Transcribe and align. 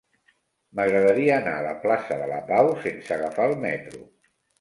M'agradaria 0.77 1.35
anar 1.41 1.53
a 1.57 1.65
la 1.65 1.73
plaça 1.83 2.17
de 2.21 2.29
la 2.31 2.39
Pau 2.47 2.71
sense 2.87 3.15
agafar 3.19 3.47
el 3.53 3.55
metro. 3.67 4.01